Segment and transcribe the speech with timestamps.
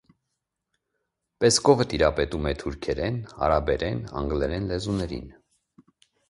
[1.43, 5.31] Պեսկովը տիրապետում է թուրքերեն, արաբերեն, անգլերեն լեզուներին։